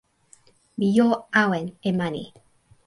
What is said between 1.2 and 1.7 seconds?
awen